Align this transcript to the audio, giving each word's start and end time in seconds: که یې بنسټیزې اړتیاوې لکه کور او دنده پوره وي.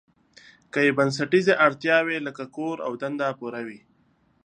که 0.71 0.79
یې 0.85 0.91
بنسټیزې 0.97 1.53
اړتیاوې 1.65 2.17
لکه 2.27 2.43
کور 2.55 2.77
او 2.85 2.91
دنده 3.01 3.27
پوره 3.39 3.61
وي. 3.67 3.79